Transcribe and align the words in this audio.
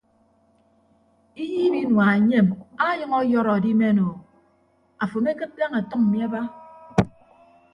Iyiib 1.41 1.73
inua 1.81 2.05
enyem 2.17 2.47
anyʌñ 2.87 3.11
ọyọrọ 3.19 3.51
adimen 3.57 3.97
o 4.09 4.11
afo 5.03 5.17
amekịd 5.21 5.51
daña 5.57 5.77
atʌñ 5.81 5.99
mmi 6.03 6.19
aba. 6.25 6.41